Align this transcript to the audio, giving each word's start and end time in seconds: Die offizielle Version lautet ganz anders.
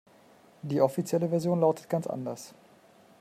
Die 0.63 0.81
offizielle 0.81 1.29
Version 1.29 1.59
lautet 1.61 1.87
ganz 1.87 2.07
anders. 2.07 2.55